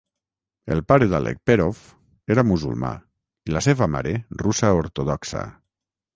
[0.75, 1.81] El pare d'Alekperov
[2.37, 2.91] era musulmà
[3.51, 5.47] i la seva mare, russa ortodoxa.